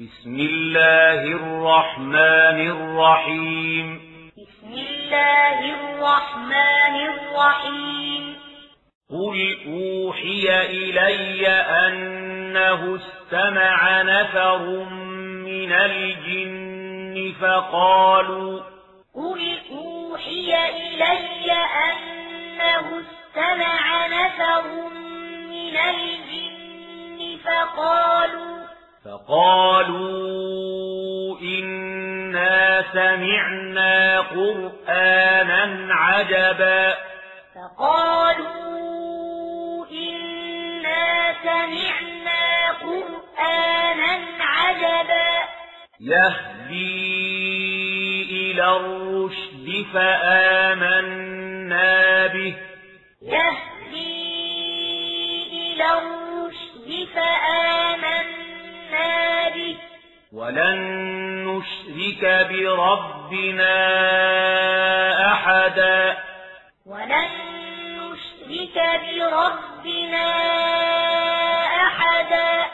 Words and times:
بسم 0.00 0.34
الله 0.34 1.22
الرحمن 1.22 2.58
الرحيم. 2.70 4.00
بسم 4.38 4.72
الله 4.72 5.58
الرحمن 5.74 6.96
الرحيم. 7.10 8.36
قل 9.10 9.38
أوحي 9.66 10.46
إلي 10.66 11.48
أنه 11.48 12.96
استمع 12.96 14.02
نفر 14.02 14.58
من 15.48 15.72
الجن 15.72 17.34
فقالوا 17.40 18.60
قل 19.14 19.58
أوحي 19.70 20.50
إلي 20.68 21.52
أنه 21.86 23.02
استمع 23.02 24.06
نفر 24.06 24.47
فقالوا 29.28 30.48
إنا 31.40 32.84
سمعنا 32.92 34.20
قرآنا 34.20 35.94
عجبا. 35.94 36.96
فقالوا 37.54 38.46
إنا 39.86 41.34
سمعنا 41.42 42.70
قرآنا 42.82 44.12
عجبا. 44.40 45.30
يهدي 46.00 47.30
إلى 48.30 48.76
الرشد 48.76 49.86
فآمنا 49.94 51.46
به. 52.26 52.56
يهدي 53.22 54.18
إلى 55.52 55.88
الرشد 55.98 57.08
فآمنا 57.14 58.37
ولن 60.32 60.78
نشرك 61.46 62.48
بربنا 62.50 63.72
أحدا. 65.32 66.16
ولن 66.86 67.28
نشرك 67.98 69.00
بربنا 69.02 70.28
أحدا. 71.86 72.66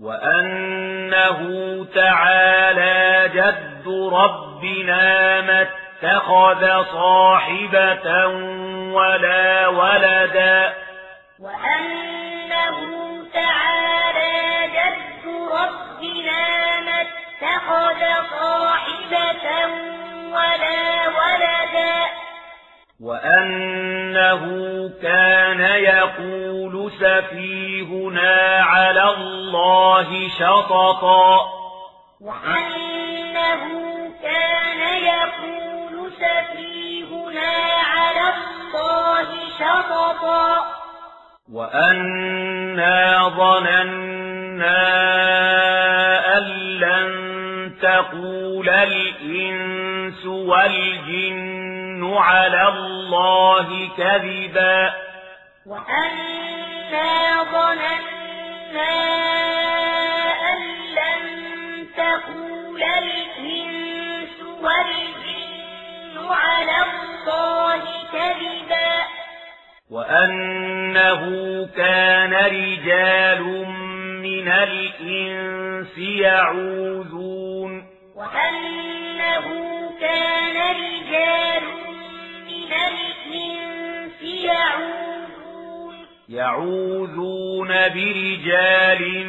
وأنه 0.00 1.40
تعالى 1.94 3.30
جد 3.34 3.88
ربنا 4.12 5.40
ما 5.40 5.62
اتخذ 5.62 6.84
صاحبة 6.92 8.26
ولا 8.92 9.68
ولدا. 9.68 10.74
وأنه 11.40 13.17
اتخذ 17.42 18.02
صاحبة 18.40 19.46
ولا 20.32 21.08
ولدا. 21.08 21.94
وأنه 23.00 24.42
كان 25.02 25.60
يقول 25.60 26.92
سفيهنا 27.00 28.62
على 28.62 29.04
الله 29.14 30.28
شططا. 30.28 31.38
وأنه 32.20 33.62
كان 34.22 34.80
يقول 35.02 36.12
سفيهنا 36.12 37.52
على 37.94 38.34
الله 38.74 39.28
شططا. 39.58 40.48
وأنا 41.52 43.28
ظننا 43.28 44.78
تقول 47.98 48.68
الإنس 48.68 50.26
والجن 50.26 52.14
على 52.16 52.68
الله 52.68 53.88
كذبا. 53.96 54.94
وأنا 55.66 57.42
ظننا 57.52 58.94
أن 60.50 60.58
لن 60.98 61.24
تقول 61.96 62.82
الإنس 62.82 64.36
والجن 64.62 66.16
على 66.30 66.78
الله 66.92 67.82
كذبا. 68.12 68.92
وأنه 69.90 71.22
كان 71.76 72.34
رجال 72.34 73.42
من 74.22 74.48
الإنس 74.48 75.98
يعوذون. 75.98 77.97
وأنه 78.18 79.46
كان 80.00 80.56
رجال 80.76 81.62
من 82.46 82.72
الإنس 82.88 84.22
يعوذون 84.44 85.94
يعوذون 86.28 87.68
برجال 87.68 89.26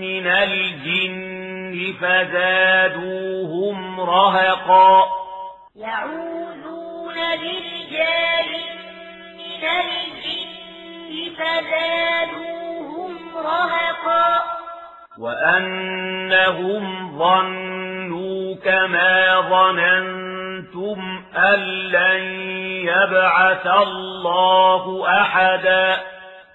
من 0.00 0.26
الجن 0.26 1.94
فزادوهم 2.00 3.78
رهقا 4.00 5.06
يعوذون 5.76 7.14
برجال 7.14 8.50
من 9.38 9.64
الجن 9.80 11.34
فزادوهم 11.38 13.12
رهقا 13.36 14.42
وأنهم 15.18 16.84
ظنوا 17.18 17.67
كما 18.64 19.40
ظننتم 19.40 21.22
أن 21.36 21.58
لن 21.88 22.22
يبعث 22.88 23.66
الله 23.66 25.04
أحدا 25.20 25.96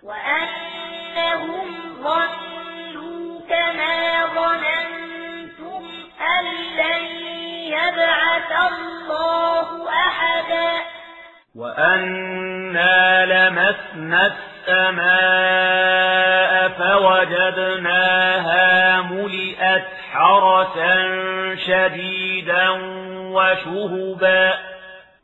وأنهم 0.04 1.68
ظنوا 2.04 3.40
كما 3.50 4.26
ظننتم 4.26 5.84
أن 6.22 6.46
لن 6.78 7.06
يبعث 7.68 8.52
الله 8.72 9.90
أحدا 9.90 10.72
وأنا 11.56 13.26
لمسنا 13.26 14.32
السماء 14.34 15.33
وشهبا 23.54 24.54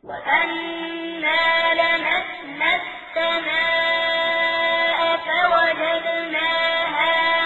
وأنا 0.04 1.74
لمسنا 1.74 2.70
السماء 2.80 4.18
فوجدناها 5.26 6.70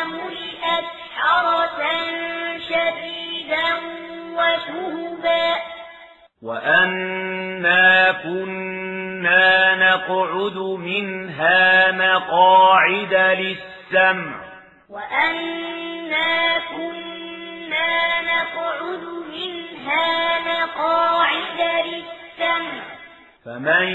ملئت 0.05 0.89
حرسا 1.17 1.95
شديدا 2.69 3.69
وشهبا. 4.37 5.49
وأنا 6.43 8.13
كنا 8.13 9.75
نقعد 9.75 10.59
منها 10.59 11.93
مقاعد 11.93 13.15
للسمع. 13.15 14.34
فمن 23.55 23.89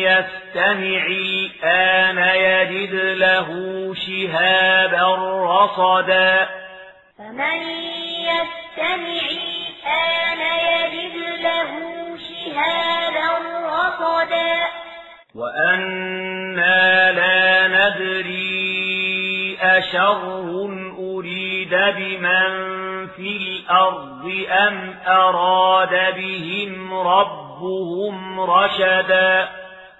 يستمع 0.00 1.06
الآن 1.06 2.18
يجد 2.18 2.94
له 2.94 3.48
شهابا 3.94 5.14
رصدا 5.44 6.48
فمن 7.18 7.60
يستمع 8.24 9.24
الآن 9.30 10.40
يجد 10.40 11.16
له 11.42 11.70
شهابا 12.16 13.28
رصدا 13.66 14.56
وأنا 15.34 17.12
لا 17.12 17.68
ندري 17.68 19.58
أشر 19.60 20.44
أريد 20.98 21.74
بمن 21.74 23.06
في 23.06 23.36
الأرض 23.36 24.44
أم 24.50 24.94
أراد 25.06 26.14
بهم 26.16 26.94
ربهم 27.54 28.40
رشدا 28.40 29.48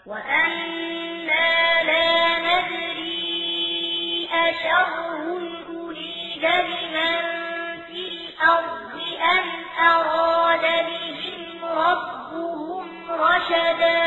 وأنا 0.07 1.83
لا 1.83 2.39
ندري 2.39 4.29
أشر 4.33 4.87
أريد 5.69 6.43
بمن 6.43 7.17
في 7.87 8.03
الأرض 8.11 8.95
أم 9.33 9.47
أراد 9.87 10.65
بهم 10.87 11.65
ربهم 11.65 12.87
رشدا 13.11 14.05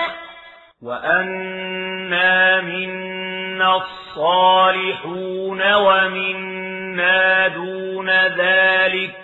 وأنا 0.82 2.62
منا 2.62 3.76
الصالحون 3.76 5.74
ومنا 5.74 7.48
دون 7.48 8.10
ذلك 8.10 9.16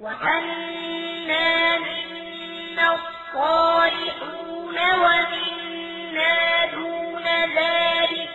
وأنا 0.00 0.81
ومنا 4.90 6.66
دون 6.74 7.24
ذلك. 7.58 8.28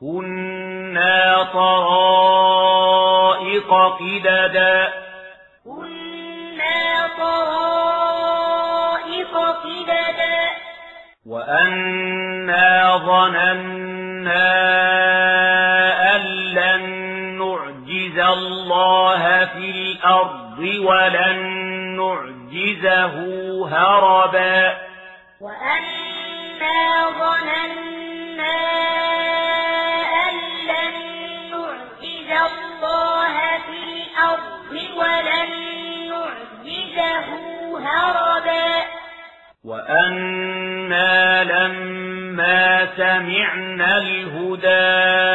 كنا 0.00 1.42
طرائق 1.52 1.98
قددا. 3.72 4.92
كنا 5.64 7.08
طرائق 7.18 7.88
قددا. 9.36 10.38
وأنا 11.26 12.96
ظننا 12.96 14.48
أن 16.16 16.20
لن 16.54 16.82
نعجز 17.38 18.18
الله 18.18 19.44
في 19.44 19.70
الأرض 19.70 20.58
ولن 20.58 21.38
نعجزه 21.96 23.14
هربا. 23.68 24.87
وأنا 25.40 27.10
ظننا 27.18 28.58
أن 30.28 30.34
لن 30.68 30.94
نعجز 31.50 32.30
الله 32.30 33.34
في 33.66 33.78
الأرض 33.88 34.72
ولن 34.96 35.50
نعجزه 36.10 37.26
هربا 37.78 38.86
وأنا 39.64 41.44
لما 41.44 42.88
سمعنا 42.96 43.98
الهدى 43.98 45.27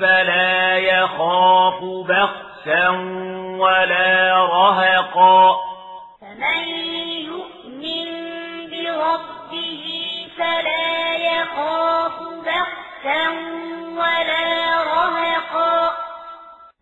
فلا 0.00 0.76
يخاف 0.76 1.84
بخسا 2.08 2.88
ولا 3.58 4.44
رهقا. 4.44 5.56
فمن 6.20 6.60
يؤمن 7.30 8.08
بربه 8.70 9.84
فلا 10.38 11.16
يخاف 11.16 12.16
بخسا 12.46 13.22
ولا 13.96 14.48
رهقا. 14.82 15.78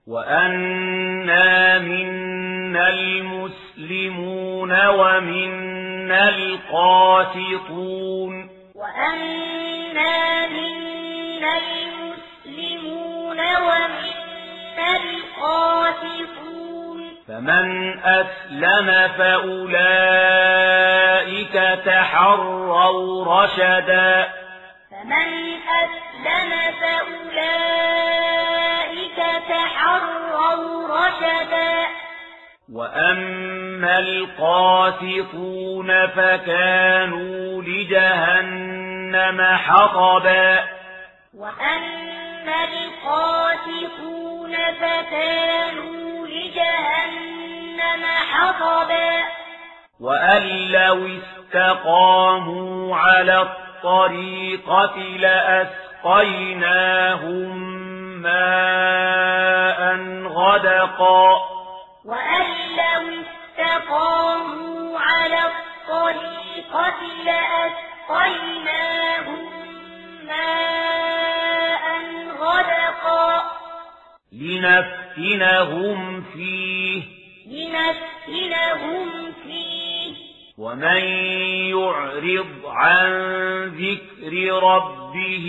وأنا 0.08 1.78
منا 1.78 2.88
المسلمون 2.88 4.72
ومنا 4.86 6.28
القاسطون. 6.28 8.32
وأنا 8.74 10.46
منا 10.46 11.58
فمن 17.44 17.98
أسلم 18.04 19.08
فأولئك 19.18 19.78
تحروا 21.86 23.24
رشدا. 23.42 24.28
فمن 24.90 25.28
أسلم 25.82 26.50
فأولئك 26.80 27.18
تحروا 29.48 30.88
رشدا. 30.88 31.74
وأما 32.72 33.98
القاسطون 33.98 35.88
فكانوا 36.06 37.62
لجهنم 37.62 39.42
حطبا. 39.56 40.64
وأما 41.38 42.64
القاسطون 42.64 44.52
فكانوا 44.80 46.26
لجهنم 46.26 47.33
حطبا 48.30 49.24
وأن 50.00 50.42
لو 50.70 51.06
استقاموا 51.06 52.96
على 52.96 53.42
الطريقة 53.42 54.96
لأسقيناهم 56.04 56.64
ماء 58.22 59.80
غدقا 60.28 61.32
وأن 62.04 62.46
لو 62.76 63.02
استقاموا 63.20 64.98
على 64.98 65.40
الطريقة 65.40 67.00
لأسقيناهم 68.04 68.74
ماء 70.26 71.84
غدقا 72.40 73.30
لنفتنهم 74.32 75.98
فيه 76.22 77.23
لنفتنهم 77.54 79.32
فيه. 79.32 80.14
ومن 80.58 81.02
يعرض 81.70 82.62
عن 82.66 83.10
ذكر 83.68 84.52
ربه 84.62 85.46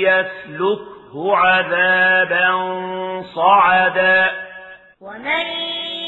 يسلكه 0.00 1.36
عذابا 1.36 2.48
صعدا. 3.34 4.30
ومن 5.00 5.46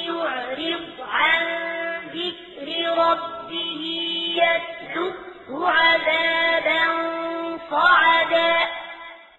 يعرض 0.06 0.86
عن 1.08 1.42
ذكر 2.14 2.68
ربه 2.98 3.82
يسلكه 4.36 5.68
عذابا 5.68 6.80
صعدا. 7.70 8.05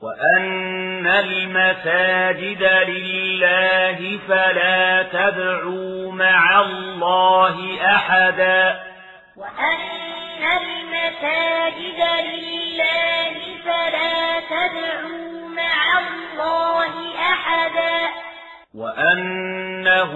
وأن 0.07 1.07
المساجد 1.07 2.63
لله 2.87 4.19
فلا 4.27 5.03
تدعوا 5.03 6.11
مع 6.11 6.61
الله 6.61 7.77
أحدا 7.85 8.79
وأن 9.37 10.43
المساجد 10.61 12.01
لله 12.23 13.33
فلا 13.65 14.39
تدعوا 14.39 15.47
مع 15.49 15.99
الله 15.99 16.93
أحدا 17.31 18.09
وأنه 18.75 20.13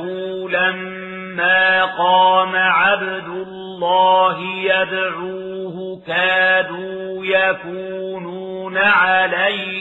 لما 0.50 1.86
قام 1.86 2.56
عبد 2.56 3.28
الله 3.28 4.40
يدعوه 4.42 6.02
كادوا 6.08 7.26
يكونون 7.26 8.78
عليه 8.78 9.81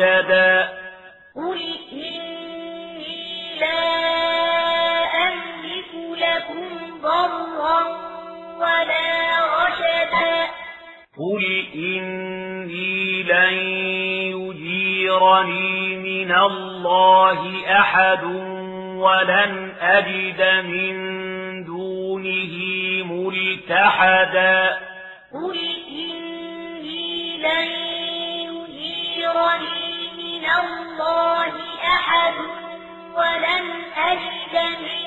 رشدا 0.00 0.68
قل 1.36 1.60
إني 1.92 3.58
لا 3.60 3.80
أملك 5.28 5.92
لكم 6.18 6.66
ضرا 7.02 7.80
ولا 8.58 9.08
رشدا. 9.56 10.46
قل 11.18 11.44
إني 11.74 13.22
لن 13.22 13.54
يجيرني 14.36 15.96
من 15.96 16.32
الله 16.32 17.40
أحد 17.80 18.24
ولن 18.96 19.72
أجد 19.80 20.64
من 20.64 20.94
دونه 21.64 22.54
ملتحدا. 23.04 24.78
قل 25.32 25.58
إني 25.88 27.36
لن 27.38 27.68
يجيرني 28.48 29.79
الله 30.58 31.52
أحد 31.84 32.34
ولم 33.14 33.66
أجد 33.96 34.54
من 34.80 35.02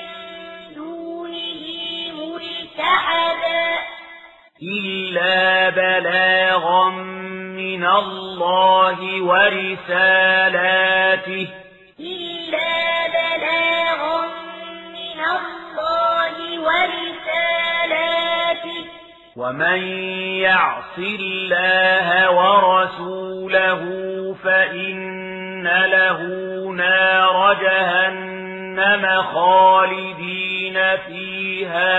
دونه 0.74 1.64
ملتحدا. 2.12 3.68
إلا 4.62 5.70
بلاغا 5.70 6.88
من 6.88 7.84
الله 7.86 9.22
ورسالاته. 9.22 10.68
إلا 12.00 13.06
بلاغا 13.06 14.20
من 14.92 15.20
الله 15.36 16.36
ورسالاته. 16.60 17.84
ومن 19.36 19.80
يعص 20.40 20.98
الله 20.98 22.30
ورسوله 22.30 23.82
فإن 24.44 25.23
له 25.66 26.18
نار 26.72 27.54
جهنم 27.54 29.22
خالدين 29.22 30.96
فيها 31.06 31.92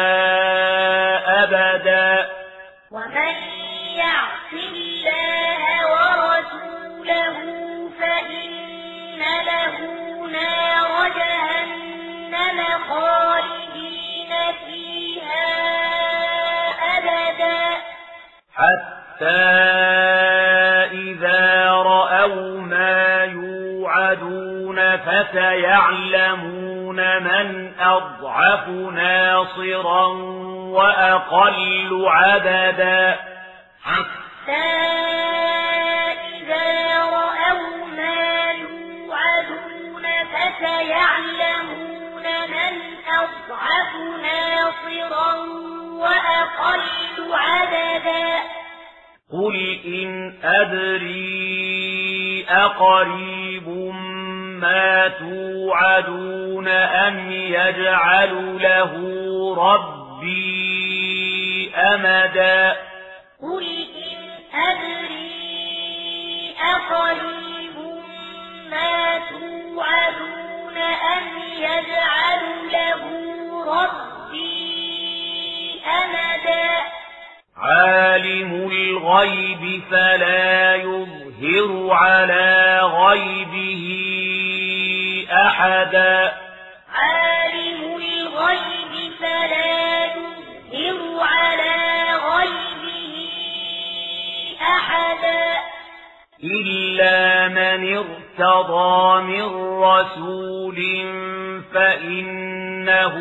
أبدا. 1.43 2.29
ومن 2.91 3.35
يعص 3.97 4.51
الله 4.53 5.63
ورسوله 5.91 7.37
فإن 7.99 9.21
له 9.45 9.75
نار 10.27 10.91
جهنم 11.19 12.59
خالدين 12.89 14.31
فيها 14.65 15.47
أبدا. 16.97 17.59
حتى 18.55 19.64
يوعدون 25.15 26.95
فسيعلمون 26.95 26.95
من 27.23 27.71
أضعف 27.79 28.67
ناصرا 28.67 30.05
وأقل 30.75 32.05
عددا. 32.07 33.19
حتى 33.83 34.51
إذا 36.41 36.99
رأوا 36.99 37.85
ما 37.85 38.51
يوعدون 38.51 40.05
فسيعلمون 40.33 42.25
من 42.51 42.73
أضعف 43.07 43.91
ناصرا 44.23 45.33
وأقل 45.99 46.81
عددا. 47.31 48.25
قل 49.33 49.55
إن 49.85 50.33
أدري 50.43 51.35
أقريب 52.49 53.67
ما 54.61 54.94
أم 57.07 57.31
يجعل 57.31 58.57
له 58.61 58.91
ربي 59.57 61.71
أمدا 61.75 62.71
قل 63.41 63.65
إن 64.11 64.19
أدري 64.59 66.55
أقريب 66.75 67.75
ما 68.71 69.19
توعدون 69.29 70.77
أم 71.17 71.23
يجعل 71.57 72.43
له 72.71 73.01
ربي 73.65 74.61
أمدا 76.03 76.69
عالم 77.57 78.51
الغيب 78.71 79.81
فلا 79.91 80.75
يظهر 80.75 81.91
على 81.93 82.79
غيبه 82.83 83.83
أحدا 85.31 86.44
ارتضى 98.39 99.21
من 99.23 99.45
رسول 99.83 100.75
فإنه 101.73 103.15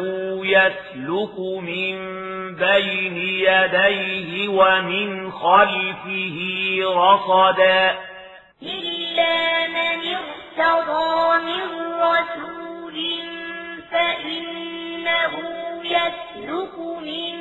يسلك 0.46 1.38
من 1.38 1.96
بين 2.54 3.16
يديه 3.16 4.48
ومن 4.48 5.32
خلفه 5.32 6.38
رصدا 6.84 7.98
إلا 8.62 9.66
من 9.68 10.16
ارتضى 10.16 11.44
من 11.44 11.64
رسول 12.02 12.96
فإنه 13.90 15.32
يسلك 15.84 16.78
من 16.78 17.34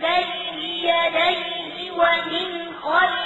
بين 0.00 0.58
يديه 0.84 1.90
ومن 1.92 2.72
خلفه 2.82 3.25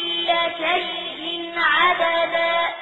كل 0.31 0.51
شيء 0.57 1.53
عددا 1.57 2.80